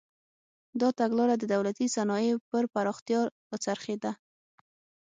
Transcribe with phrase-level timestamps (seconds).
[0.79, 3.19] دا تګلاره د دولتي صنایعو پر پراختیا
[3.49, 4.11] راڅرخېده.